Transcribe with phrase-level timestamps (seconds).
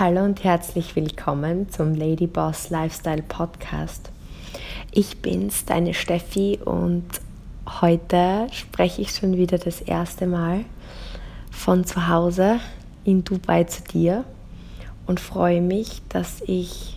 [0.00, 4.12] Hallo und herzlich willkommen zum Lady Boss Lifestyle Podcast.
[4.92, 7.04] Ich bin's, deine Steffi, und
[7.80, 10.64] heute spreche ich schon wieder das erste Mal
[11.50, 12.60] von zu Hause
[13.02, 14.22] in Dubai zu dir
[15.08, 16.96] und freue mich, dass ich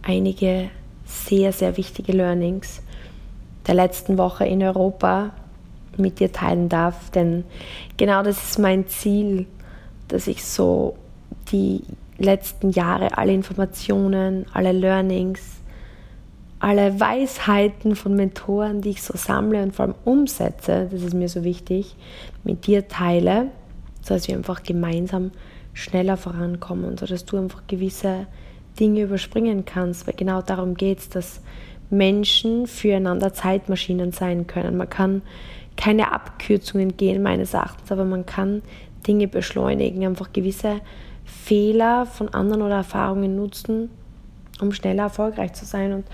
[0.00, 0.70] einige
[1.04, 2.80] sehr, sehr wichtige Learnings
[3.66, 5.34] der letzten Woche in Europa
[5.98, 7.44] mit dir teilen darf, denn
[7.98, 9.44] genau das ist mein Ziel,
[10.08, 10.96] dass ich so
[11.50, 11.82] die
[12.22, 15.40] letzten Jahre alle Informationen, alle Learnings,
[16.58, 21.28] alle Weisheiten von Mentoren, die ich so sammle und vor allem umsetze, das ist mir
[21.28, 21.96] so wichtig,
[22.44, 23.48] mit dir teile,
[24.00, 25.32] sodass wir einfach gemeinsam
[25.74, 28.26] schneller vorankommen sodass du einfach gewisse
[28.78, 31.40] Dinge überspringen kannst, weil genau darum geht es, dass
[31.90, 34.76] Menschen füreinander Zeitmaschinen sein können.
[34.76, 35.22] Man kann
[35.76, 38.62] keine Abkürzungen gehen, meines Erachtens, aber man kann
[39.06, 40.80] Dinge beschleunigen, einfach gewisse
[41.24, 43.90] Fehler von anderen oder Erfahrungen nutzen,
[44.60, 45.92] um schneller erfolgreich zu sein.
[45.92, 46.06] Und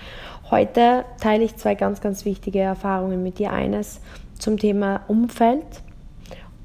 [0.49, 3.51] heute teile ich zwei ganz, ganz wichtige Erfahrungen mit dir.
[3.51, 4.01] Eines
[4.37, 5.65] zum Thema Umfeld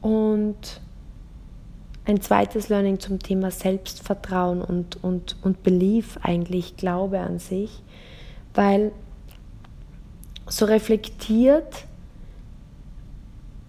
[0.00, 0.80] und
[2.06, 7.82] ein zweites Learning zum Thema Selbstvertrauen und, und, und Belief, eigentlich Glaube an sich,
[8.52, 8.92] weil
[10.46, 11.86] so reflektiert,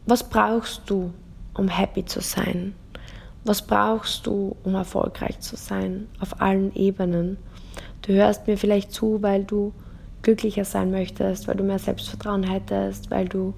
[0.05, 1.13] was brauchst du,
[1.53, 2.75] um happy zu sein?
[3.45, 7.38] Was brauchst du, um erfolgreich zu sein auf allen Ebenen?
[8.01, 9.71] Du hörst mir vielleicht zu, weil du
[10.23, 13.53] glücklicher sein möchtest, weil du mehr Selbstvertrauen hättest, weil du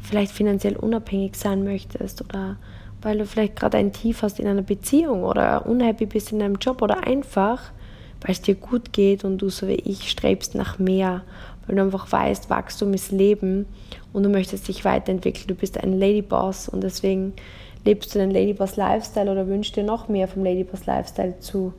[0.00, 2.56] vielleicht finanziell unabhängig sein möchtest oder
[3.02, 6.56] weil du vielleicht gerade ein Tief hast in einer Beziehung oder unhappy bist in deinem
[6.56, 7.72] Job oder einfach,
[8.22, 11.22] weil es dir gut geht und du so wie ich strebst nach mehr,
[11.66, 13.66] weil du einfach weißt, Wachstum ist Leben
[14.14, 15.48] und du möchtest dich weiterentwickeln.
[15.48, 17.34] Du bist ein Ladyboss und deswegen
[17.86, 21.72] lebst du den Ladyboss Lifestyle oder wünschst dir noch mehr vom Ladyboss Lifestyle zu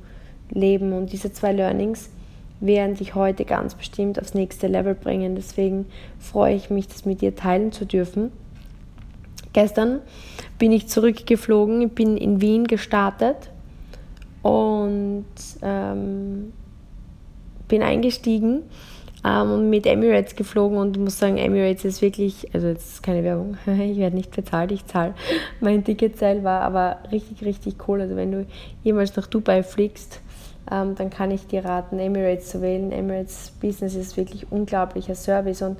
[0.50, 0.94] leben.
[0.94, 2.10] Und diese zwei Learnings
[2.60, 5.36] werden dich heute ganz bestimmt aufs nächste Level bringen.
[5.36, 5.86] Deswegen
[6.20, 8.32] freue ich mich, das mit dir teilen zu dürfen.
[9.54, 10.00] Gestern
[10.58, 13.52] bin ich zurückgeflogen, bin in Wien gestartet
[14.42, 15.26] und
[15.62, 16.54] ähm,
[17.68, 18.64] bin eingestiegen
[19.28, 23.58] ähm, mit Emirates geflogen und muss sagen, Emirates ist wirklich, also jetzt ist keine Werbung,
[23.66, 25.14] ich werde nicht bezahlt, ich zahle
[25.60, 28.02] mein Ticket selber, aber richtig, richtig cool.
[28.02, 28.46] Also wenn du
[28.84, 30.22] jemals nach Dubai fliegst,
[30.72, 32.92] ähm, dann kann ich dir raten, Emirates zu wählen.
[32.92, 35.78] Emirates Business ist wirklich unglaublicher Service und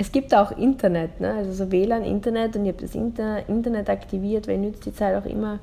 [0.00, 1.34] es gibt auch Internet, ne?
[1.34, 5.20] also so WLAN, Internet und ihr habt das Internet aktiviert, weil ihr nützt die Zeit
[5.20, 5.58] auch immer,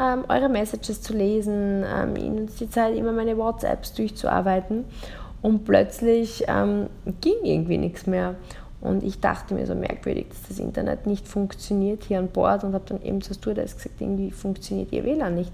[0.00, 4.84] ähm, eure Messages zu lesen, ähm, ihr nützt die Zeit immer meine WhatsApps durchzuarbeiten
[5.42, 6.86] und plötzlich ähm,
[7.20, 8.34] ging irgendwie nichts mehr.
[8.80, 12.74] Und ich dachte mir so merkwürdig, dass das Internet nicht funktioniert hier an Bord und
[12.74, 15.52] habe dann eben zur Stewardess gesagt, irgendwie funktioniert ihr WLAN nicht.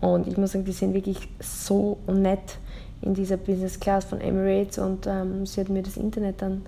[0.00, 2.58] Und ich muss sagen, die sind wirklich so nett
[3.00, 6.62] in dieser Business Class von Emirates und ähm, sie hat mir das Internet dann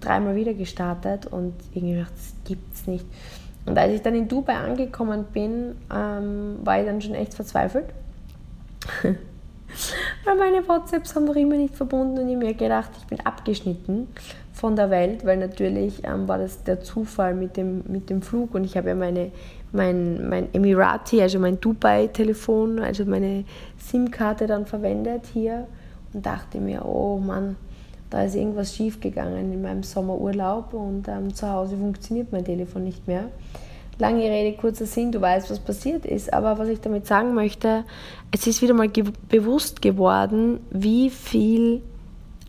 [0.00, 3.04] dreimal wieder gestartet und irgendwie gedacht, das gibt es nicht.
[3.66, 7.86] Und als ich dann in Dubai angekommen bin, ähm, war ich dann schon echt verzweifelt.
[10.24, 14.08] weil meine WhatsApps haben noch immer nicht verbunden und ich mir gedacht, ich bin abgeschnitten
[14.52, 18.54] von der Welt, weil natürlich ähm, war das der Zufall mit dem, mit dem Flug
[18.54, 19.30] und ich habe ja meine,
[19.72, 23.44] mein, mein Emirati, also mein Dubai-Telefon, also meine
[23.78, 25.66] SIM-Karte dann verwendet hier
[26.12, 27.56] und dachte mir, oh Mann,
[28.08, 33.06] da ist irgendwas schiefgegangen in meinem Sommerurlaub und ähm, zu Hause funktioniert mein Telefon nicht
[33.06, 33.24] mehr.
[33.98, 36.32] Lange Rede, kurzer Sinn, du weißt, was passiert ist.
[36.32, 37.84] Aber was ich damit sagen möchte,
[38.30, 41.82] es ist wieder mal ge bewusst geworden, wie viel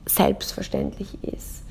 [0.06, 1.64] selbstverständlich ist.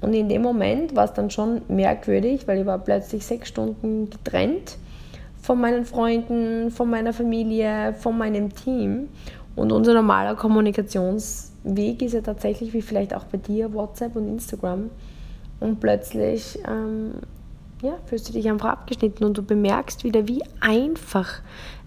[0.00, 4.08] Und in dem Moment war es dann schon merkwürdig, weil ich war plötzlich sechs Stunden
[4.10, 4.78] getrennt
[5.42, 9.08] von meinen Freunden, von meiner Familie, von meinem Team.
[9.56, 14.90] Und unser normaler Kommunikationsweg ist ja tatsächlich, wie vielleicht auch bei dir, WhatsApp und Instagram.
[15.58, 17.14] Und plötzlich ähm,
[17.82, 21.40] ja, fühlst du dich einfach abgeschnitten und du bemerkst wieder, wie einfach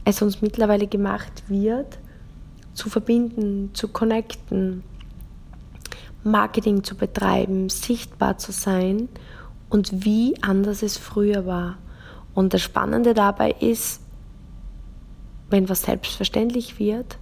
[0.05, 1.99] es uns mittlerweile gemacht wird,
[2.73, 4.83] zu verbinden, zu connecten,
[6.23, 9.09] Marketing zu betreiben, sichtbar zu sein
[9.69, 11.77] und wie anders es früher war.
[12.33, 14.01] Und das Spannende dabei ist,
[15.49, 17.17] wenn was selbstverständlich wird,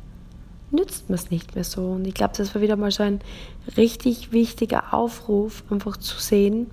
[0.72, 1.84] nützt man es nicht mehr so.
[1.92, 3.22] Und ich glaube, das war wieder mal so ein
[3.78, 6.68] richtig wichtiger Aufruf, einfach zu sehen,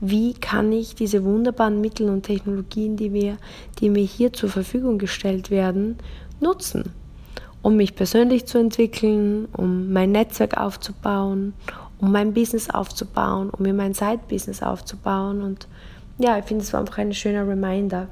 [0.00, 3.36] wie kann ich diese wunderbaren Mittel und Technologien, die mir,
[3.80, 5.96] die mir hier zur Verfügung gestellt werden,
[6.40, 6.92] nutzen,
[7.62, 11.54] um mich persönlich zu entwickeln, um mein Netzwerk aufzubauen,
[12.00, 15.42] um mein Business aufzubauen, um mir mein Side-Business aufzubauen.
[15.42, 15.66] Und
[16.18, 18.06] ja, ich finde, es war einfach ein schöner Reminder.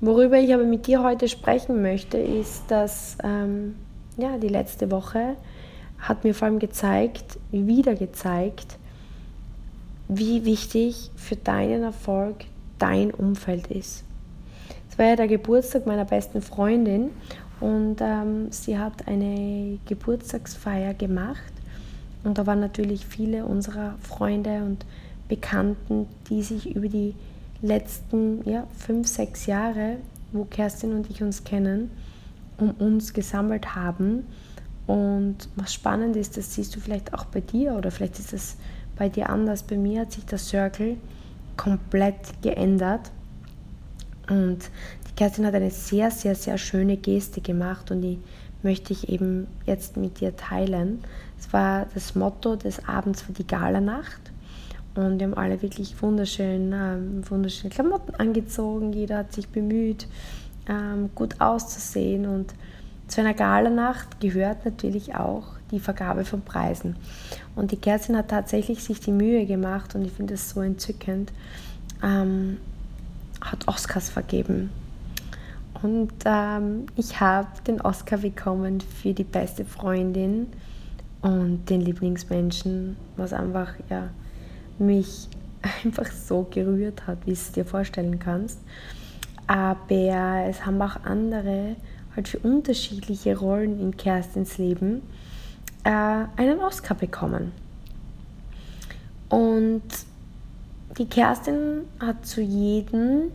[0.00, 3.74] Worüber ich aber mit dir heute sprechen möchte, ist, dass ähm,
[4.16, 5.36] ja, die letzte Woche
[5.98, 8.78] hat mir vor allem gezeigt, wieder gezeigt,
[10.08, 12.44] wie wichtig für deinen Erfolg
[12.78, 14.04] dein Umfeld ist.
[14.90, 17.10] Es war ja der Geburtstag meiner besten Freundin
[17.60, 21.52] und ähm, sie hat eine Geburtstagsfeier gemacht
[22.24, 24.84] und da waren natürlich viele unserer Freunde und
[25.28, 27.14] Bekannten, die sich über die
[27.62, 29.96] letzten ja, fünf, sechs Jahre,
[30.32, 31.90] wo Kerstin und ich uns kennen,
[32.58, 34.26] um uns gesammelt haben.
[34.86, 38.56] Und was spannend ist, das siehst du vielleicht auch bei dir oder vielleicht ist es
[38.96, 39.62] bei dir anders.
[39.62, 40.96] Bei mir hat sich der Circle
[41.56, 43.10] komplett geändert.
[44.28, 44.70] Und
[45.08, 48.18] die Kerstin hat eine sehr, sehr, sehr schöne Geste gemacht und die
[48.62, 51.04] möchte ich eben jetzt mit dir teilen.
[51.38, 54.20] Es war das Motto des Abends für die Galanacht.
[54.96, 58.92] Und wir haben alle wirklich wunderschön, ähm, wunderschöne Klamotten angezogen.
[58.92, 60.08] Jeder hat sich bemüht,
[60.68, 62.26] ähm, gut auszusehen.
[62.26, 62.54] Und
[63.06, 66.96] zu einer Galanacht gehört natürlich auch die Vergabe von Preisen.
[67.54, 71.32] Und die Kerstin hat tatsächlich sich die Mühe gemacht und ich finde es so entzückend,
[72.02, 72.58] ähm,
[73.40, 74.70] hat Oscars vergeben.
[75.82, 80.46] Und ähm, ich habe den Oscar bekommen für die beste Freundin
[81.20, 84.08] und den Lieblingsmenschen, was einfach ja,
[84.78, 85.28] mich
[85.84, 88.58] einfach so gerührt hat, wie es dir vorstellen kannst.
[89.46, 91.76] Aber es haben auch andere
[92.14, 95.02] halt für unterschiedliche Rollen in Kerstins Leben
[95.86, 97.52] äh, einen Oscar bekommen.
[99.28, 99.82] Und
[100.98, 103.30] die Kerstin hat zu jedem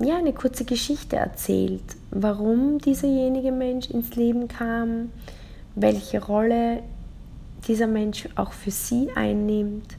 [0.00, 5.12] ja, eine kurze Geschichte erzählt, warum dieserjenige Mensch ins Leben kam,
[5.76, 6.82] welche Rolle
[7.68, 9.96] dieser Mensch auch für sie einnimmt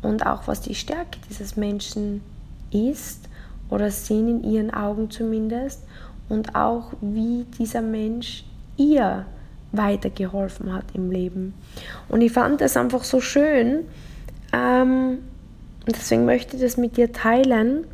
[0.00, 2.22] und auch was die Stärke dieses Menschen
[2.70, 3.28] ist
[3.68, 5.82] oder sind in ihren Augen zumindest
[6.30, 8.44] und auch wie dieser Mensch
[8.78, 9.26] ihr
[9.76, 11.54] weitergeholfen hat im Leben.
[12.08, 13.84] Und ich fand das einfach so schön
[14.52, 15.18] ähm,
[15.86, 17.86] und deswegen möchte ich das mit dir teilen,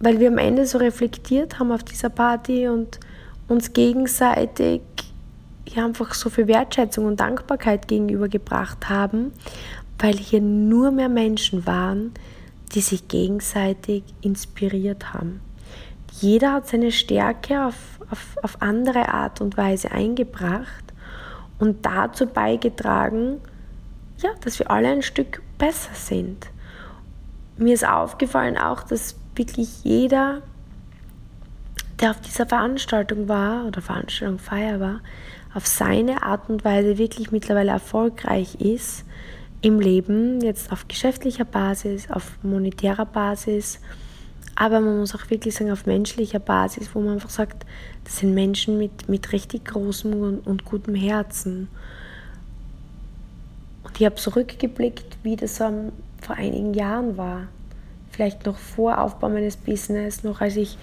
[0.00, 3.00] weil wir am Ende so reflektiert haben auf dieser Party und
[3.48, 4.82] uns gegenseitig
[5.66, 9.32] ja einfach so viel Wertschätzung und Dankbarkeit gegenübergebracht haben,
[9.98, 12.12] weil hier nur mehr Menschen waren,
[12.74, 15.40] die sich gegenseitig inspiriert haben.
[16.20, 20.84] Jeder hat seine Stärke auf, auf, auf andere Art und Weise eingebracht
[21.58, 23.40] und dazu beigetragen,
[24.18, 26.46] ja, dass wir alle ein Stück besser sind.
[27.56, 30.42] Mir ist aufgefallen auch, dass wirklich jeder,
[32.00, 35.00] der auf dieser Veranstaltung war oder Veranstaltung Feier war,
[35.54, 39.04] auf seine Art und Weise wirklich mittlerweile erfolgreich ist
[39.60, 43.80] im Leben, jetzt auf geschäftlicher Basis, auf monetärer Basis,
[44.56, 47.66] aber man muss auch wirklich sagen, auf menschlicher Basis, wo man einfach sagt,
[48.04, 51.68] das sind Menschen mit, mit richtig großem und, und gutem Herzen.
[53.82, 57.48] Und ich habe zurückgeblickt, wie das um, vor einigen Jahren war.
[58.10, 60.78] Vielleicht noch vor Aufbau meines Business, noch als ich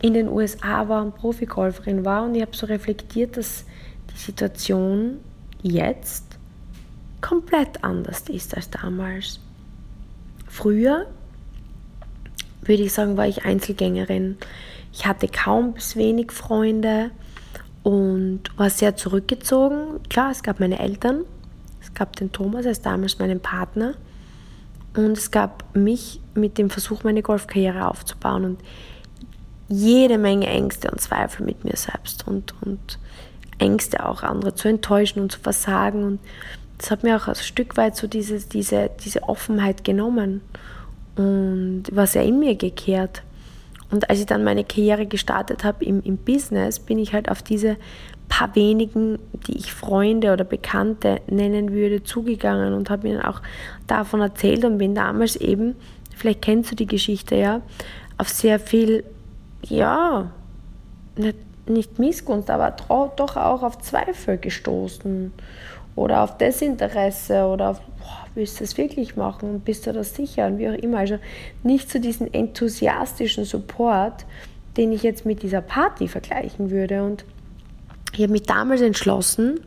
[0.00, 2.24] in den USA war und Profigolferin war.
[2.24, 3.64] Und ich habe so reflektiert, dass
[4.12, 5.18] die Situation
[5.62, 6.24] jetzt
[7.20, 9.40] komplett anders ist als damals.
[10.46, 11.06] Früher,
[12.62, 14.36] würde ich sagen, war ich Einzelgängerin.
[14.92, 17.10] Ich hatte kaum bis wenig Freunde
[17.82, 20.00] und war sehr zurückgezogen.
[20.08, 21.24] Klar, es gab meine Eltern,
[21.80, 23.94] es gab den Thomas als damals meinen Partner
[24.96, 28.60] und es gab mich mit dem Versuch, meine Golfkarriere aufzubauen und
[29.68, 32.98] jede Menge Ängste und Zweifel mit mir selbst und, und
[33.58, 36.02] Ängste auch andere zu enttäuschen und zu versagen.
[36.02, 36.20] Und
[36.78, 40.40] das hat mir auch ein Stück weit so dieses, diese, diese Offenheit genommen
[41.20, 43.22] und war sehr in mir gekehrt.
[43.90, 47.42] Und als ich dann meine Karriere gestartet habe im, im Business, bin ich halt auf
[47.42, 47.76] diese
[48.28, 53.42] paar wenigen, die ich Freunde oder Bekannte nennen würde, zugegangen und habe ihnen auch
[53.88, 55.74] davon erzählt und bin damals eben,
[56.16, 57.62] vielleicht kennst du die Geschichte ja,
[58.18, 59.04] auf sehr viel,
[59.62, 60.30] ja,
[61.16, 61.36] nicht
[61.70, 62.74] nicht Missgunst, aber
[63.16, 65.32] doch auch auf Zweifel gestoßen
[65.96, 70.46] oder auf Desinteresse oder auf, boah, willst du das wirklich machen bist du das sicher
[70.46, 70.98] und wie auch immer.
[70.98, 71.18] Also
[71.62, 74.26] nicht zu diesem enthusiastischen Support,
[74.76, 77.02] den ich jetzt mit dieser Party vergleichen würde.
[77.02, 77.24] Und
[78.12, 79.60] ich habe mich damals entschlossen,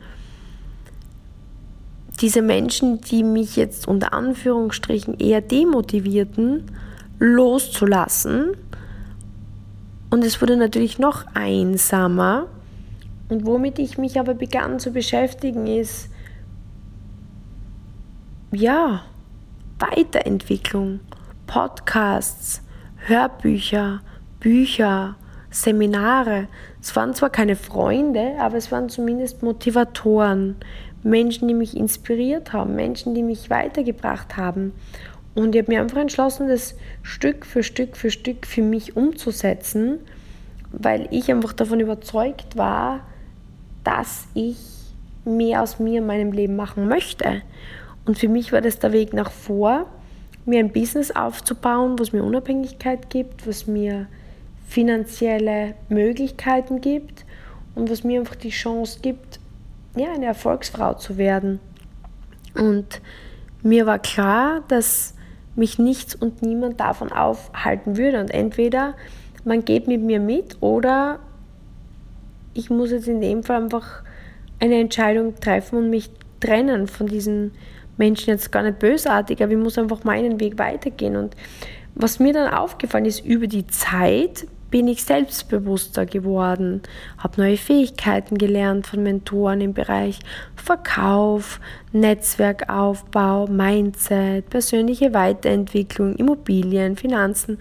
[2.22, 6.72] diese Menschen, die mich jetzt unter Anführungsstrichen eher demotivierten,
[7.20, 8.55] loszulassen
[10.13, 12.46] und es wurde natürlich noch einsamer.
[13.29, 16.10] Und womit ich mich aber begann zu beschäftigen, ist,
[18.56, 19.04] ja,
[19.80, 21.00] Weiterentwicklung,
[21.48, 22.62] Podcasts,
[22.98, 24.02] Hörbücher,
[24.40, 25.16] Bücher,
[25.50, 26.48] Seminare.
[26.82, 30.56] Es waren zwar keine Freunde, aber es waren zumindest Motivatoren,
[31.04, 34.74] Menschen, die mich inspiriert haben, Menschen, die mich weitergebracht haben.
[35.36, 40.00] Und ich habe mir einfach entschlossen, das Stück für Stück für Stück für mich umzusetzen,
[40.72, 43.02] weil ich einfach davon überzeugt war,
[43.84, 44.58] dass ich
[45.26, 47.42] mehr aus mir in meinem Leben machen möchte.
[48.06, 49.86] Und für mich war das der Weg nach vor,
[50.46, 54.08] mir ein Business aufzubauen, was mir Unabhängigkeit gibt, was mir
[54.68, 57.26] finanzielle Möglichkeiten gibt
[57.76, 59.40] und was mir einfach die Chance gibt,
[59.96, 61.60] ja, eine Erfolgsfrau zu werden.
[62.56, 63.02] Und
[63.62, 65.14] mir war klar, dass
[65.56, 68.20] mich nichts und niemand davon aufhalten würde.
[68.20, 68.96] Und entweder
[69.46, 71.20] man geht mit mir mit oder
[72.54, 74.04] ich muss jetzt in dem Fall einfach
[74.60, 77.52] eine Entscheidung treffen und mich trennen von diesen
[77.98, 78.30] Menschen.
[78.30, 81.16] Jetzt gar nicht bösartig, aber ich muss einfach meinen Weg weitergehen.
[81.16, 81.36] Und
[81.96, 86.82] was mir dann aufgefallen ist, über die Zeit bin ich selbstbewusster geworden,
[87.20, 90.18] habe neue Fähigkeiten gelernt von Mentoren im Bereich
[90.56, 91.60] Verkauf,
[91.92, 97.60] Netzwerkaufbau, Mindset, persönliche Weiterentwicklung, Immobilien, Finanzen,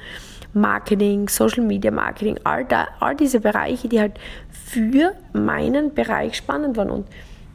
[0.55, 4.19] Marketing, Social Media Marketing, all, da, all diese Bereiche, die halt
[4.51, 6.91] für meinen Bereich spannend waren.
[6.91, 7.07] Und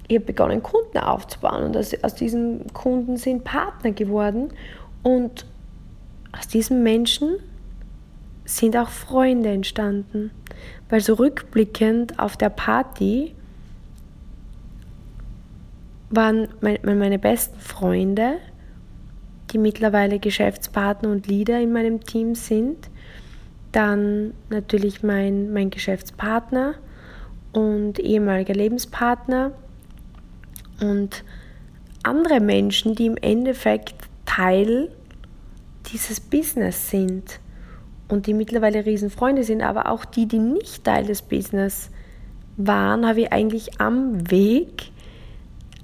[0.08, 4.50] ich habe begonnen, Kunden aufzubauen und aus, aus diesen Kunden sind Partner geworden
[5.04, 5.46] und
[6.38, 7.36] aus diesen Menschen
[8.46, 10.32] sind auch Freunde entstanden.
[10.90, 13.36] Weil so rückblickend auf der Party
[16.10, 18.38] waren meine besten Freunde,
[19.52, 22.90] die mittlerweile Geschäftspartner und Leader in meinem Team sind.
[23.74, 26.76] Dann natürlich mein, mein Geschäftspartner
[27.52, 29.52] und ehemaliger Lebenspartner
[30.82, 31.24] und
[32.04, 34.90] andere Menschen, die im Endeffekt Teil
[35.92, 37.40] dieses Business sind
[38.08, 41.90] und die mittlerweile Riesenfreunde sind, aber auch die, die nicht Teil des Business
[42.58, 44.92] waren, habe ich eigentlich am Weg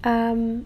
[0.05, 0.65] ähm,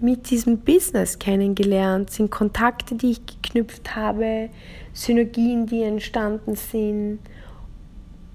[0.00, 4.48] mit diesem Business kennengelernt, sind Kontakte, die ich geknüpft habe,
[4.92, 7.20] Synergien, die entstanden sind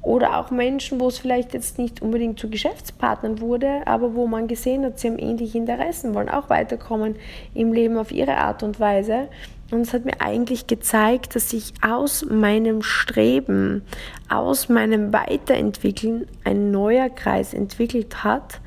[0.03, 4.49] oder auch Menschen, wo es vielleicht jetzt nicht unbedingt zu Geschäftspartnern wurde, aber wo man
[4.49, 7.15] gesehen hat, sie haben ähnliche Interessen, wollen auch weiterkommen
[7.53, 9.29] im Leben auf ihre Art und Weise.
[9.71, 13.83] Und es hat mir eigentlich gezeigt, dass sich aus meinem Streben,
[14.27, 18.59] aus meinem Weiterentwickeln ein neuer Kreis entwickelt hat,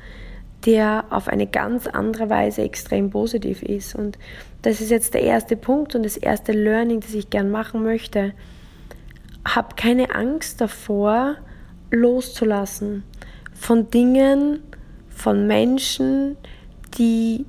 [0.65, 3.93] der auf eine ganz andere Weise extrem positiv ist.
[3.93, 4.17] Und
[4.63, 8.33] das ist jetzt der erste Punkt und das erste Learning, das ich gern machen möchte
[9.55, 11.35] hab keine Angst davor,
[11.91, 13.03] loszulassen
[13.53, 14.59] von Dingen,
[15.09, 16.37] von Menschen,
[16.97, 17.45] die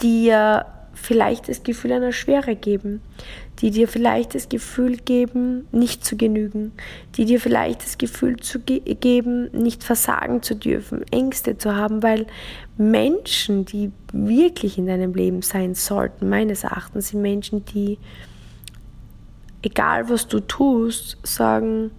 [0.00, 3.00] dir vielleicht das Gefühl einer Schwere geben,
[3.60, 6.72] die dir vielleicht das Gefühl geben, nicht zu genügen,
[7.16, 12.02] die dir vielleicht das Gefühl zu ge geben, nicht versagen zu dürfen, Ängste zu haben,
[12.02, 12.26] weil
[12.76, 17.98] Menschen, die wirklich in deinem Leben sein sollten, meines Erachtens sind Menschen, die
[19.62, 21.90] egal was du tust, sagen,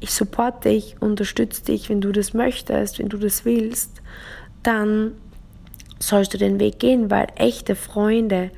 [0.00, 4.00] ich supporte dich, unterstütze dich, wenn du das möchtest, wenn du das willst,
[4.62, 5.12] dann
[5.98, 8.50] sollst du den Weg gehen, weil echte Freunde,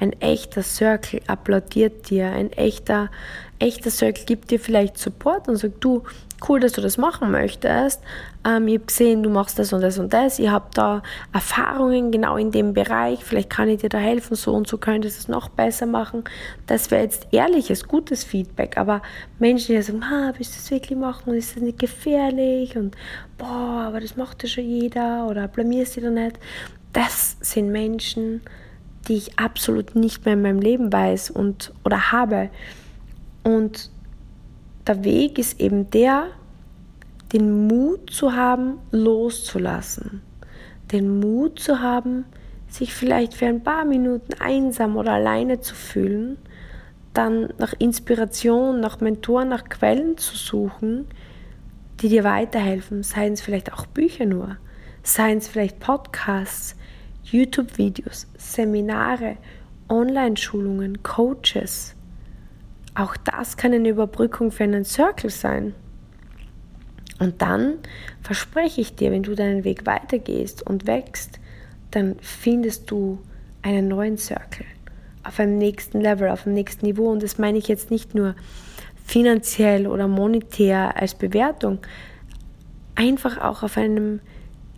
[0.00, 3.10] ein echter Circle applaudiert dir, ein echter,
[3.58, 6.04] echter Circle gibt dir vielleicht Support und sagt, du,
[6.48, 8.00] cool, dass du das machen möchtest.
[8.44, 10.38] Ähm, ich habe gesehen, du machst das und das und das.
[10.38, 11.02] Ich habe da
[11.32, 13.24] Erfahrungen genau in dem Bereich.
[13.24, 14.36] Vielleicht kann ich dir da helfen.
[14.36, 16.24] So und so könntest du es noch besser machen.
[16.66, 18.76] Das wäre jetzt ehrliches, gutes Feedback.
[18.76, 19.02] Aber
[19.38, 21.34] Menschen, die sagen, ah, willst du das wirklich machen?
[21.34, 22.76] Ist das nicht gefährlich?
[22.76, 22.96] Und
[23.36, 25.26] boah, aber das macht ja schon jeder.
[25.26, 26.38] Oder blamierst du da nicht?
[26.92, 28.42] Das sind Menschen,
[29.08, 32.50] die ich absolut nicht mehr in meinem Leben weiß und oder habe.
[33.42, 33.90] Und
[34.86, 36.28] der Weg ist eben der,
[37.32, 40.22] den Mut zu haben, loszulassen.
[40.92, 42.24] Den Mut zu haben,
[42.68, 46.36] sich vielleicht für ein paar Minuten einsam oder alleine zu fühlen,
[47.14, 51.06] dann nach Inspiration, nach Mentoren, nach Quellen zu suchen,
[52.00, 53.02] die dir weiterhelfen.
[53.02, 54.56] Seien es vielleicht auch Bücher nur,
[55.02, 56.76] seien es vielleicht Podcasts,
[57.30, 59.36] YouTube-Videos, Seminare,
[59.88, 61.94] Online-Schulungen, Coaches.
[62.94, 65.74] Auch das kann eine Überbrückung für einen Circle sein.
[67.18, 67.74] Und dann
[68.22, 71.40] verspreche ich dir, wenn du deinen Weg weitergehst und wächst,
[71.90, 73.18] dann findest du
[73.62, 74.66] einen neuen Circle
[75.24, 77.10] auf einem nächsten Level, auf einem nächsten Niveau.
[77.10, 78.34] Und das meine ich jetzt nicht nur
[79.04, 81.78] finanziell oder monetär als Bewertung,
[82.94, 84.20] einfach auch auf einem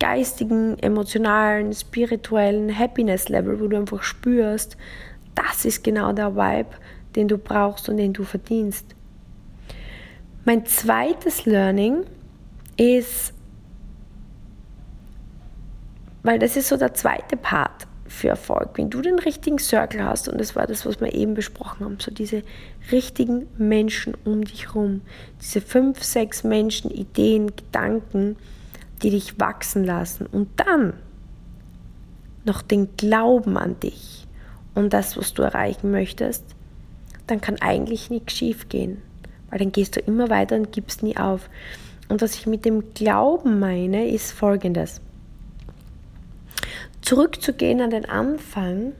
[0.01, 4.75] geistigen, emotionalen, spirituellen Happiness-Level, wo du einfach spürst,
[5.35, 6.71] das ist genau der Vibe,
[7.15, 8.95] den du brauchst und den du verdienst.
[10.43, 12.03] Mein zweites Learning
[12.77, 13.31] ist,
[16.23, 18.71] weil das ist so der zweite Part für Erfolg.
[18.77, 21.99] Wenn du den richtigen Circle hast, und das war das, was wir eben besprochen haben,
[21.99, 22.41] so diese
[22.91, 25.01] richtigen Menschen um dich herum,
[25.39, 28.35] diese fünf, sechs Menschen, Ideen, Gedanken,
[29.03, 30.93] die dich wachsen lassen und dann
[32.45, 34.27] noch den Glauben an dich
[34.73, 36.43] und das, was du erreichen möchtest,
[37.27, 39.01] dann kann eigentlich nichts schief gehen,
[39.49, 41.49] weil dann gehst du immer weiter und gibst nie auf.
[42.09, 45.01] Und was ich mit dem Glauben meine, ist folgendes
[47.01, 48.93] zurückzugehen an den Anfang,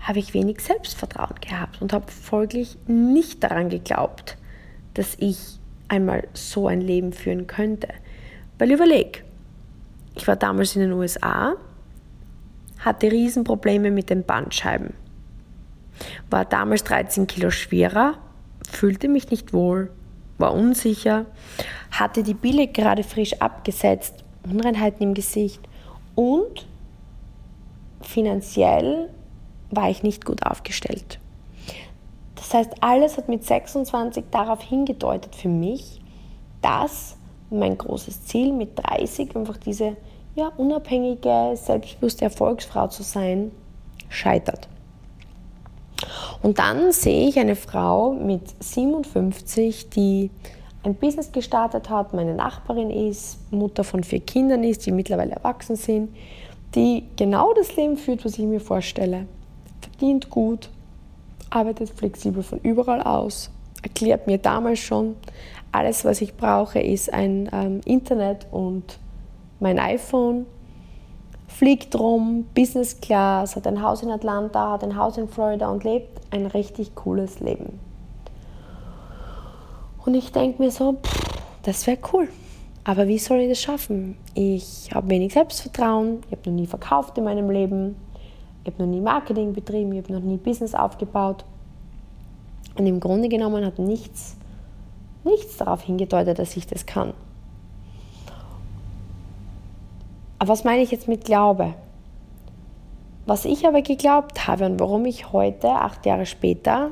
[0.00, 4.38] habe ich wenig Selbstvertrauen gehabt und habe folglich nicht daran geglaubt,
[4.94, 5.58] dass ich
[5.88, 7.88] einmal so ein Leben führen könnte.
[8.58, 9.24] Weil überleg,
[10.16, 11.54] ich war damals in den USA,
[12.80, 14.94] hatte Riesenprobleme mit den Bandscheiben,
[16.30, 18.14] war damals 13 Kilo schwerer,
[18.68, 19.90] fühlte mich nicht wohl,
[20.38, 21.26] war unsicher,
[21.90, 25.60] hatte die Bille gerade frisch abgesetzt, Unreinheiten im Gesicht
[26.14, 26.66] und
[28.00, 29.10] finanziell
[29.70, 31.18] war ich nicht gut aufgestellt.
[32.36, 36.00] Das heißt, alles hat mit 26 darauf hingedeutet für mich,
[36.62, 37.17] dass
[37.50, 39.96] mein großes Ziel mit 30 einfach diese
[40.34, 43.50] ja, unabhängige, selbstbewusste Erfolgsfrau zu sein,
[44.08, 44.68] scheitert.
[46.42, 50.30] Und dann sehe ich eine Frau mit 57, die
[50.84, 55.74] ein Business gestartet hat, meine Nachbarin ist, Mutter von vier Kindern ist, die mittlerweile erwachsen
[55.74, 56.14] sind,
[56.74, 59.26] die genau das Leben führt, was ich mir vorstelle.
[59.80, 60.70] Verdient gut,
[61.50, 63.50] arbeitet flexibel von überall aus,
[63.82, 65.16] erklärt mir damals schon,
[65.72, 68.98] alles, was ich brauche, ist ein ähm, Internet und
[69.60, 70.46] mein iPhone.
[71.46, 75.82] Fliegt rum, Business Class, hat ein Haus in Atlanta, hat ein Haus in Florida und
[75.82, 77.80] lebt ein richtig cooles Leben.
[80.04, 82.28] Und ich denke mir so, pff, das wäre cool.
[82.84, 84.16] Aber wie soll ich das schaffen?
[84.34, 87.96] Ich habe wenig Selbstvertrauen, ich habe noch nie verkauft in meinem Leben,
[88.64, 91.44] ich habe noch nie Marketing betrieben, ich habe noch nie Business aufgebaut.
[92.76, 94.36] Und im Grunde genommen hat nichts,
[95.28, 97.14] nichts darauf hingedeutet, dass ich das kann.
[100.38, 101.74] Aber was meine ich jetzt mit Glaube?
[103.26, 106.90] Was ich aber geglaubt habe und warum ich heute, acht Jahre später,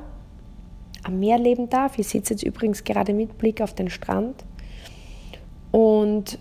[1.04, 4.44] am Meer leben darf, ich sitze jetzt übrigens gerade mit Blick auf den Strand,
[5.76, 6.38] und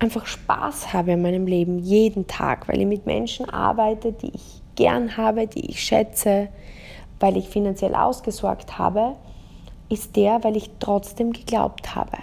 [0.00, 4.62] einfach Spaß habe in meinem Leben jeden Tag, weil ich mit Menschen arbeite, die ich
[4.74, 6.48] gern habe, die ich schätze,
[7.20, 9.14] weil ich finanziell ausgesorgt habe,
[9.88, 12.18] ist der, weil ich trotzdem geglaubt habe.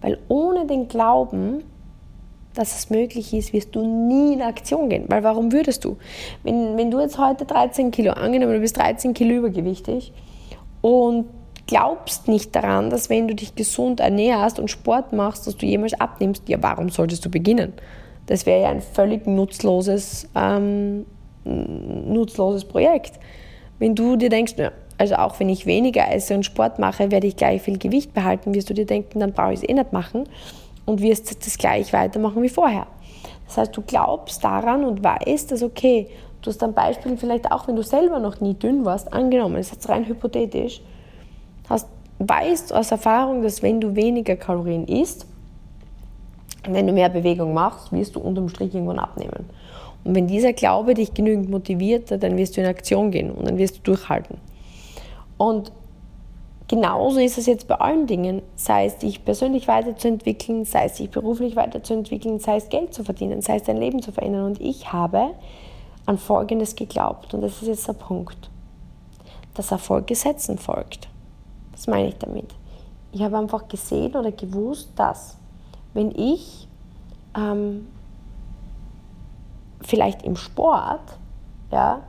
[0.00, 1.64] Weil ohne den Glauben,
[2.54, 5.04] dass es möglich ist, wirst du nie in Aktion gehen.
[5.08, 5.96] Weil warum würdest du?
[6.42, 10.12] Wenn, wenn du jetzt heute 13 Kilo, angenommen du bist 13 Kilo übergewichtig
[10.80, 11.26] und
[11.66, 15.94] glaubst nicht daran, dass wenn du dich gesund ernährst und Sport machst, dass du jemals
[15.94, 17.72] abnimmst, ja, warum solltest du beginnen?
[18.26, 21.06] Das wäre ja ein völlig nutzloses, ähm,
[21.44, 23.18] nutzloses Projekt.
[23.78, 27.26] Wenn du dir denkst, ja, also auch wenn ich weniger esse und Sport mache, werde
[27.26, 29.92] ich gleich viel Gewicht behalten, wirst du dir denken, dann brauche ich es eh nicht
[29.92, 30.28] machen
[30.84, 32.86] und wirst das gleich weitermachen wie vorher.
[33.46, 36.08] Das heißt, du glaubst daran und weißt, dass okay,
[36.40, 39.66] du hast ein Beispiel vielleicht auch, wenn du selber noch nie dünn warst, angenommen, das
[39.66, 40.80] ist jetzt rein hypothetisch,
[41.68, 45.26] hast, weißt aus Erfahrung, dass wenn du weniger Kalorien isst,
[46.68, 49.46] wenn du mehr Bewegung machst, wirst du unterm Strich irgendwann abnehmen.
[50.04, 53.58] Und wenn dieser Glaube dich genügend motiviert, dann wirst du in Aktion gehen und dann
[53.58, 54.38] wirst du durchhalten.
[55.42, 55.72] Und
[56.68, 61.10] genauso ist es jetzt bei allen Dingen, sei es dich persönlich weiterzuentwickeln, sei es dich
[61.10, 64.44] beruflich weiterzuentwickeln, sei es Geld zu verdienen, sei es dein Leben zu verändern.
[64.44, 65.30] Und ich habe
[66.06, 68.50] an Folgendes geglaubt, und das ist jetzt der Punkt,
[69.54, 71.08] dass Erfolg Gesetzen folgt.
[71.72, 72.54] Was meine ich damit?
[73.10, 75.38] Ich habe einfach gesehen oder gewusst, dass
[75.92, 76.68] wenn ich
[77.36, 77.88] ähm,
[79.80, 81.18] vielleicht im Sport
[81.72, 82.02] ja,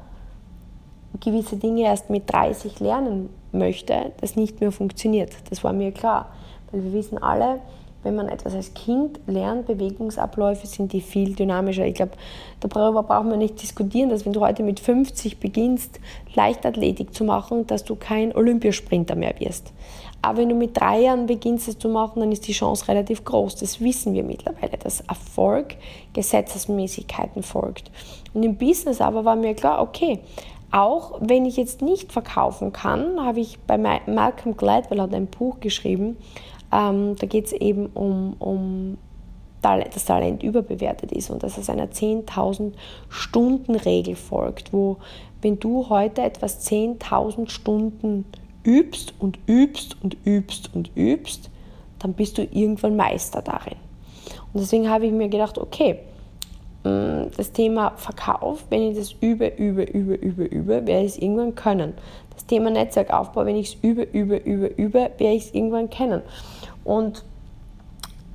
[1.19, 5.31] gewisse Dinge erst mit 30 lernen möchte, das nicht mehr funktioniert.
[5.49, 6.29] Das war mir klar.
[6.71, 7.59] Weil wir wissen alle,
[8.03, 11.85] wenn man etwas als Kind lernt, Bewegungsabläufe sind die viel dynamischer.
[11.85, 12.13] Ich glaube,
[12.59, 15.99] darüber braucht man nicht diskutieren, dass wenn du heute mit 50 beginnst,
[16.35, 19.71] Leichtathletik zu machen, dass du kein Olympiasprinter mehr wirst.
[20.21, 23.25] Aber wenn du mit drei Jahren beginnst, es zu machen, dann ist die Chance relativ
[23.25, 23.55] groß.
[23.55, 25.75] Das wissen wir mittlerweile, dass Erfolg
[26.13, 27.91] Gesetzesmäßigkeiten folgt.
[28.33, 30.19] Und im Business aber war mir klar, okay,
[30.73, 35.59] auch wenn ich jetzt nicht verkaufen kann, habe ich bei Malcolm Gladwell hat ein Buch
[35.59, 36.17] geschrieben,
[36.71, 38.97] ähm, da geht es eben um, um
[39.61, 42.73] das Talent überbewertet ist und dass es einer 10.000
[43.07, 44.97] Stunden Regel folgt, wo
[45.41, 48.25] wenn du heute etwas 10.000 Stunden
[48.63, 51.49] übst und übst und übst und übst,
[51.99, 53.77] dann bist du irgendwann Meister darin.
[54.51, 55.99] Und deswegen habe ich mir gedacht, okay,
[56.83, 61.55] das Thema Verkauf, wenn ich das übe, übe, übe, übe, übe, werde ich es irgendwann
[61.55, 61.93] können.
[62.35, 66.21] Das Thema Netzwerkaufbau, wenn ich es übe, übe, übe, übe, werde ich es irgendwann kennen.
[66.83, 67.23] Und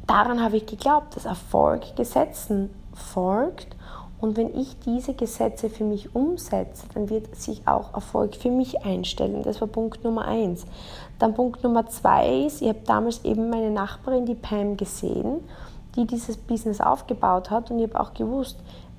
[0.07, 3.77] daran habe ich geglaubt, dass Erfolg Gesetzen folgt.
[4.21, 8.85] Und wenn ich diese Gesetze für mich umsetze, dann wird sich auch Erfolg für mich
[8.85, 9.43] einstellen.
[9.45, 10.65] Das war Punkt Nummer eins.
[11.19, 15.41] Dann Punkt Nummer zwei ist, ich habe damals eben meine Nachbarin, die Pam, gesehen,
[15.99, 17.71] die dieses Business aufgebaut hat.
[17.71, 18.59] Und ich habe auch gewusst,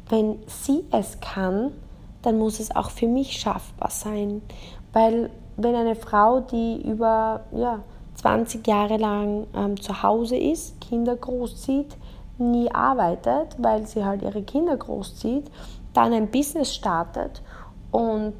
[0.10, 1.72] wenn sie es kann,
[2.22, 4.42] dann muss es auch für mich schaffbar sein.
[4.92, 7.80] Weil wenn eine Frau, die über ja,
[8.16, 11.96] 20 Jahre lang ähm, zu Hause ist, Kinder großzieht,
[12.38, 15.50] nie arbeitet, weil sie halt ihre Kinder großzieht,
[15.94, 17.42] dann ein Business startet
[17.92, 18.34] und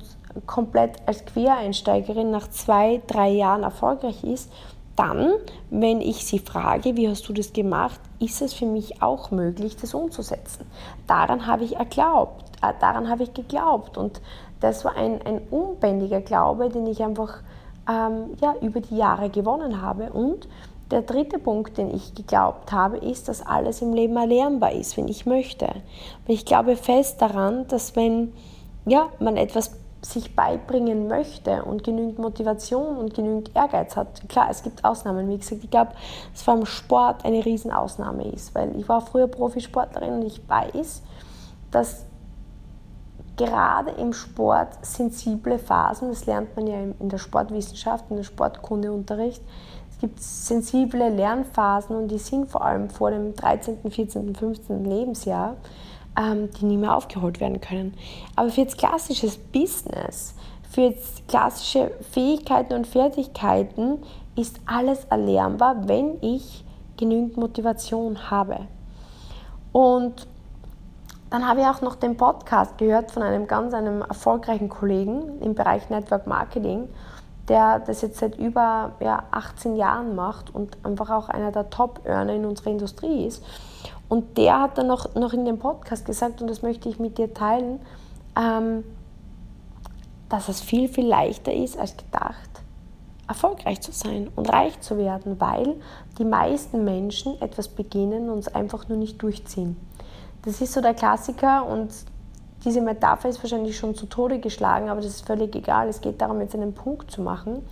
[0.46, 4.52] komplett als Quereinsteigerin nach zwei, drei Jahren erfolgreich ist,
[5.00, 5.32] dann,
[5.70, 9.78] wenn ich sie frage, wie hast du das gemacht, ist es für mich auch möglich,
[9.78, 10.66] das umzusetzen.
[11.08, 14.20] Daran habe ich erglaubt, äh, daran habe ich geglaubt und
[14.60, 17.40] das war ein, ein unbändiger Glaube, den ich einfach
[17.90, 20.12] ähm, ja, über die Jahre gewonnen habe.
[20.12, 20.50] Und
[20.92, 25.08] der dritte Punkt, den ich geglaubt habe, ist, dass alles im Leben erlernbar ist, wenn
[25.08, 25.68] ich möchte.
[26.26, 28.34] Weil ich glaube fest daran, dass wenn
[28.86, 34.28] ja, man etwas sich beibringen möchte und genügend Motivation und genügend Ehrgeiz hat.
[34.30, 35.28] Klar, es gibt Ausnahmen.
[35.30, 35.92] Wie gesagt, ich glaube,
[36.32, 41.02] dass vor allem Sport eine Riesenausnahme ist, weil ich war früher Profisportlerin und ich weiß,
[41.72, 42.06] dass
[43.36, 49.42] gerade im Sport sensible Phasen, das lernt man ja in der Sportwissenschaft, in der Sportkundeunterricht,
[49.90, 54.86] es gibt sensible Lernphasen und die sind vor allem vor dem 13., 14., 15.
[54.86, 55.56] Lebensjahr,
[56.18, 57.94] ähm, die nie mehr aufgeholt werden können.
[58.36, 60.36] Aber für jetzt klassisches Business,
[60.70, 64.00] für jetzt klassische Fähigkeiten und Fertigkeiten
[64.36, 66.64] ist alles erlernbar, wenn ich
[66.98, 68.68] genügend Motivation habe.
[69.72, 70.28] Und
[71.30, 75.54] dann habe ich auch noch den Podcast gehört von einem ganz einem erfolgreichen Kollegen im
[75.54, 76.90] Bereich Network Marketing,
[77.48, 82.34] der das jetzt seit über ja, 18 Jahren macht und einfach auch einer der Top-Earner
[82.34, 83.44] in unserer Industrie ist.
[84.10, 87.18] Und der hat dann noch, noch in dem Podcast gesagt, und das möchte ich mit
[87.18, 87.80] dir teilen,
[88.36, 88.84] ähm,
[90.28, 92.50] dass es viel, viel leichter ist als gedacht,
[93.28, 95.76] erfolgreich zu sein und reich zu werden, weil
[96.18, 99.78] die meisten Menschen etwas beginnen und es einfach nur nicht durchziehen.
[100.44, 101.92] Das ist so der Klassiker und
[102.66, 105.88] diese Metapher ist wahrscheinlich schon zu Tode geschlagen, aber das ist völlig egal.
[105.88, 107.64] Es geht darum, jetzt einen Punkt zu machen,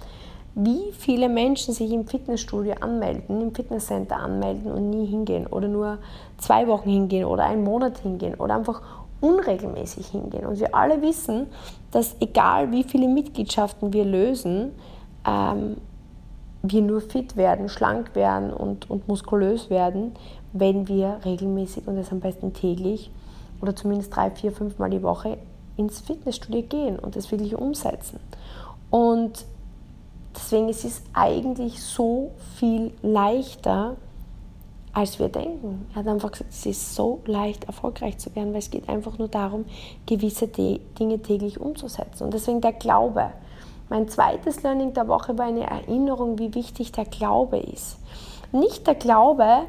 [0.60, 6.00] wie viele Menschen sich im Fitnessstudio anmelden, im Fitnesscenter anmelden und nie hingehen oder nur
[6.40, 8.82] zwei Wochen hingehen oder einen Monat hingehen oder einfach
[9.22, 10.48] unregelmäßig hingehen.
[10.48, 11.46] Und wir alle wissen,
[11.92, 14.72] dass egal wie viele Mitgliedschaften wir lösen,
[15.28, 15.78] ähm,
[16.64, 20.14] wir nur fit werden, schlank werden und, und muskulös werden,
[20.54, 23.12] wenn wir regelmäßig und das am besten täglich
[23.62, 25.38] oder zumindest drei, vier, fünf Mal die Woche
[25.76, 28.20] ins Fitnessstudio gehen und das wirklich umsetzen.
[28.90, 29.46] Und
[30.38, 33.98] deswegen ist es eigentlich so viel leichter,
[34.94, 35.88] als wir denken.
[35.94, 39.20] Er hat einfach gesagt, es ist so leicht, erfolgreich zu werden, weil es geht einfach
[39.20, 39.66] nur darum,
[40.08, 42.24] gewisse Dinge täglich umzusetzen.
[42.24, 43.32] Und deswegen der Glaube.
[43.90, 47.98] Mein zweites Learning der Woche war eine Erinnerung, wie wichtig der Glaube ist.
[48.52, 49.66] Nicht der Glaube,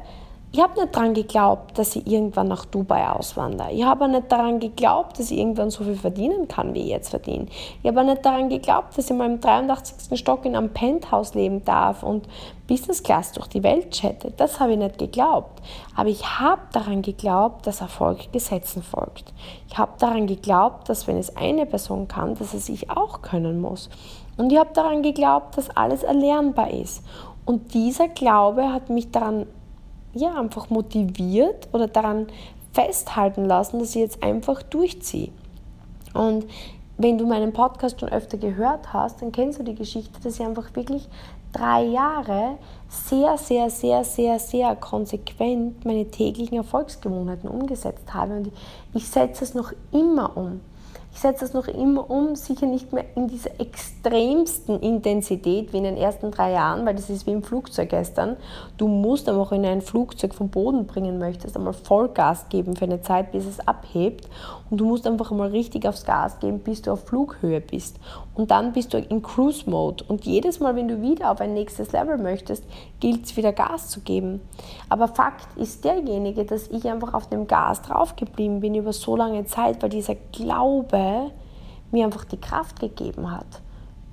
[0.51, 3.71] ich habe nicht daran geglaubt, dass ich irgendwann nach Dubai auswandere.
[3.71, 7.09] Ich habe nicht daran geglaubt, dass ich irgendwann so viel verdienen kann, wie ich jetzt
[7.09, 7.45] verdiene.
[7.83, 10.17] Ich habe nicht daran geglaubt, dass ich mal im 83.
[10.17, 12.27] Stock in einem Penthouse leben darf und
[12.67, 14.31] Business Class durch die Welt chatte.
[14.37, 15.61] Das habe ich nicht geglaubt.
[15.95, 19.31] Aber ich habe daran geglaubt, dass Erfolg Gesetzen folgt.
[19.69, 23.61] Ich habe daran geglaubt, dass wenn es eine Person kann, dass es ich auch können
[23.61, 23.89] muss.
[24.35, 27.03] Und ich habe daran geglaubt, dass alles erlernbar ist.
[27.45, 29.45] Und dieser Glaube hat mich daran
[30.13, 32.27] ja, einfach motiviert oder daran
[32.73, 35.31] festhalten lassen, dass ich jetzt einfach durchziehe.
[36.13, 36.45] Und
[36.97, 40.45] wenn du meinen Podcast schon öfter gehört hast, dann kennst du die Geschichte, dass ich
[40.45, 41.07] einfach wirklich
[41.53, 42.57] drei Jahre
[42.89, 48.33] sehr, sehr, sehr, sehr, sehr konsequent meine täglichen Erfolgsgewohnheiten umgesetzt habe.
[48.35, 48.51] Und
[48.93, 50.61] ich setze es noch immer um.
[51.11, 55.83] Ich setze das noch immer um, sicher nicht mehr in dieser extremsten Intensität wie in
[55.83, 58.37] den ersten drei Jahren, weil das ist wie im Flugzeug gestern.
[58.77, 63.01] Du musst einfach in ein Flugzeug vom Boden bringen möchtest, einmal Vollgas geben für eine
[63.01, 64.29] Zeit, bis es abhebt.
[64.69, 67.99] Und du musst einfach einmal richtig aufs Gas geben, bis du auf Flughöhe bist.
[68.35, 70.03] Und dann bist du in Cruise Mode.
[70.07, 72.63] Und jedes Mal, wenn du wieder auf ein nächstes Level möchtest,
[72.99, 74.41] gilt es wieder Gas zu geben.
[74.87, 79.45] Aber Fakt ist derjenige, dass ich einfach auf dem Gas draufgeblieben bin über so lange
[79.45, 81.31] Zeit, weil dieser Glaube
[81.91, 83.61] mir einfach die Kraft gegeben hat,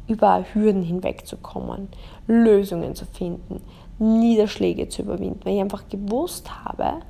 [0.09, 1.89] über Hürden hinwegzukommen,
[2.27, 3.61] Lösungen zu finden,
[3.99, 7.01] Niederschläge zu überwinden, weil ich einfach gewusst habe,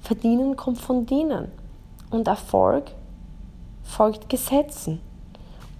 [0.00, 1.48] Verdienen kommt von Dienen
[2.12, 2.92] und Erfolg
[3.82, 5.00] folgt Gesetzen.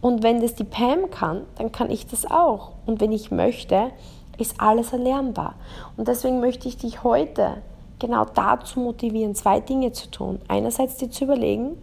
[0.00, 2.72] Und wenn das die Pam kann, dann kann ich das auch.
[2.86, 3.92] Und wenn ich möchte,
[4.38, 5.54] ist alles erlernbar.
[5.96, 7.62] Und deswegen möchte ich dich heute
[7.98, 10.40] genau dazu motivieren, zwei Dinge zu tun.
[10.48, 11.76] Einerseits dir zu überlegen,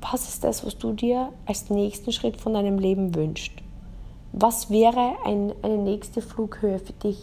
[0.00, 3.52] was ist das, was du dir als nächsten Schritt von deinem Leben wünschst?
[4.32, 7.18] Was wäre ein, eine nächste Flughöhe für dich?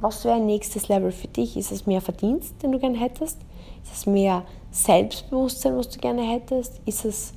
[0.00, 1.56] Was wäre ein nächstes Level für dich?
[1.56, 3.38] Ist es mehr Verdienst, den du gerne hättest?
[3.82, 6.80] Ist es mehr Selbstbewusstsein, was du gerne hättest?
[6.86, 7.32] Ist es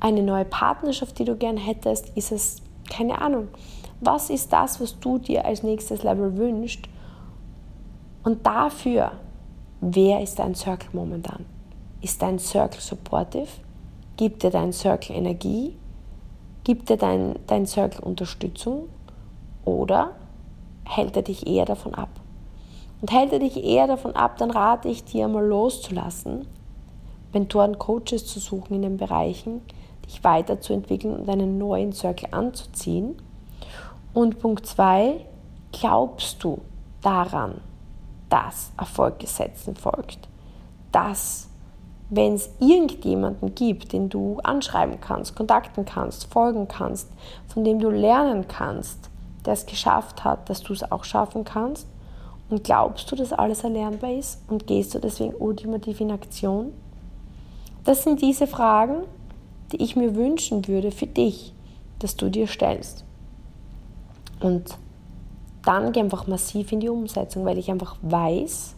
[0.00, 2.08] eine neue Partnerschaft, die du gerne hättest?
[2.16, 2.56] Ist es,
[2.90, 3.48] keine Ahnung,
[4.00, 6.88] was ist das, was du dir als nächstes Level wünschst?
[8.24, 9.12] Und dafür,
[9.80, 11.44] wer ist dein Circle momentan?
[12.00, 13.48] Ist dein Circle supportive?
[14.16, 15.76] Gibt dir dein Circle Energie?
[16.64, 18.88] Gibt dir dein, dein Circle Unterstützung?
[19.64, 20.12] Oder
[20.84, 22.08] hält er dich eher davon ab?
[23.00, 26.46] Und hält er dich eher davon ab, dann rate ich dir mal loszulassen,
[27.32, 29.62] Mentoren, Coaches zu suchen in den Bereichen,
[30.06, 33.16] dich weiterzuentwickeln und einen neuen Circle anzuziehen.
[34.14, 35.24] Und Punkt 2,
[35.72, 36.60] glaubst du
[37.00, 37.60] daran,
[38.28, 40.28] dass Erfolggesetzen folgt,
[40.90, 41.48] dass
[42.14, 47.10] wenn es irgendjemanden gibt, den du anschreiben kannst, kontakten kannst, folgen kannst,
[47.48, 49.08] von dem du lernen kannst,
[49.46, 51.86] der es geschafft hat, dass du es auch schaffen kannst?
[52.50, 56.74] Und glaubst du, dass alles erlernbar ist und gehst du deswegen ultimativ in Aktion?
[57.84, 59.02] Das sind diese Fragen,
[59.72, 61.52] die ich mir wünschen würde für dich,
[61.98, 63.04] dass du dir stellst.
[64.40, 64.76] Und
[65.64, 68.74] dann geh einfach massiv in die Umsetzung, weil ich einfach weiß,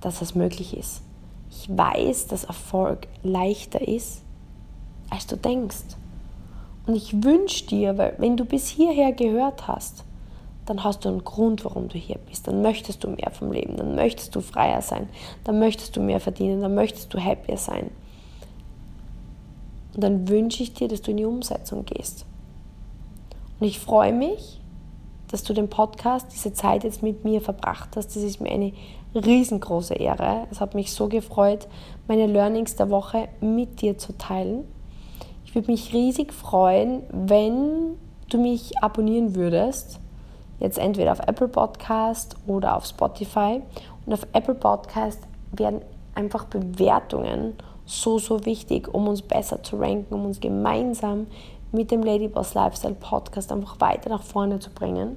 [0.00, 1.02] dass es möglich ist.
[1.50, 4.22] Ich weiß, dass Erfolg leichter ist,
[5.10, 5.96] als du denkst.
[6.86, 10.04] Und ich wünsche dir, weil wenn du bis hierher gehört hast,
[10.66, 12.46] dann hast du einen Grund, warum du hier bist.
[12.46, 15.08] Dann möchtest du mehr vom Leben, dann möchtest du freier sein,
[15.44, 17.90] dann möchtest du mehr verdienen, dann möchtest du happier sein.
[20.00, 22.24] Und dann wünsche ich dir, dass du in die Umsetzung gehst.
[23.58, 24.58] Und ich freue mich,
[25.28, 28.16] dass du den Podcast, diese Zeit jetzt mit mir verbracht hast.
[28.16, 28.72] Das ist mir eine
[29.14, 30.46] riesengroße Ehre.
[30.50, 31.68] Es hat mich so gefreut,
[32.08, 34.64] meine Learnings der Woche mit dir zu teilen.
[35.44, 37.98] Ich würde mich riesig freuen, wenn
[38.30, 40.00] du mich abonnieren würdest.
[40.60, 43.60] Jetzt entweder auf Apple Podcast oder auf Spotify.
[44.06, 45.20] Und auf Apple Podcast
[45.52, 45.82] werden
[46.14, 47.52] einfach Bewertungen
[47.90, 51.26] so, so wichtig, um uns besser zu ranken, um uns gemeinsam
[51.72, 55.16] mit dem Ladyboss Lifestyle Podcast einfach weiter nach vorne zu bringen.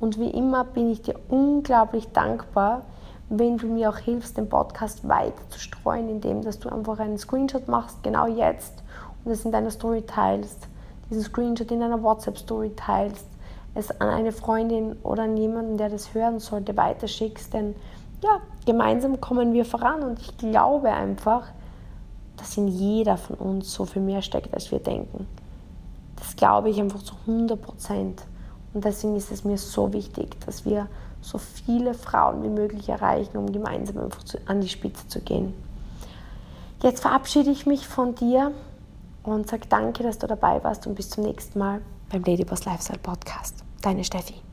[0.00, 2.82] Und wie immer bin ich dir unglaublich dankbar,
[3.28, 7.18] wenn du mir auch hilfst, den Podcast weiter zu streuen, indem dass du einfach einen
[7.18, 8.82] Screenshot machst, genau jetzt,
[9.24, 10.68] und es in deiner Story teilst,
[11.10, 13.26] diesen Screenshot in deiner WhatsApp-Story teilst,
[13.74, 17.74] es an eine Freundin oder an jemanden, der das hören sollte, weiterschickst, denn
[18.22, 21.48] ja, gemeinsam kommen wir voran und ich glaube einfach,
[22.36, 25.26] dass in jeder von uns so viel mehr steckt, als wir denken.
[26.16, 28.22] Das glaube ich einfach zu 100 Prozent.
[28.72, 30.88] Und deswegen ist es mir so wichtig, dass wir
[31.20, 35.54] so viele Frauen wie möglich erreichen, um gemeinsam einfach an die Spitze zu gehen.
[36.82, 38.52] Jetzt verabschiede ich mich von dir
[39.22, 42.98] und sage danke, dass du dabei warst und bis zum nächsten Mal beim Ladyboss Lifestyle
[42.98, 43.64] Podcast.
[43.80, 44.43] Deine Steffi.